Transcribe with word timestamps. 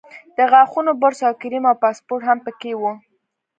د 0.37 0.39
غاښونو 0.51 0.91
برس 1.01 1.19
او 1.27 1.33
کریم 1.41 1.63
او 1.69 1.75
پاسپورټ 1.83 2.21
هم 2.29 2.37
په 2.45 2.51
کې 2.59 2.71
وو. 2.79 2.91